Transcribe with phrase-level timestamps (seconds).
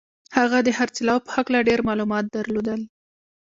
[0.37, 2.81] هغه د خرڅلاو په هکله ډېر معلومات درلودل